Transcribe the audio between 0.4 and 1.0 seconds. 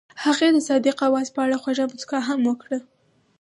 د صادق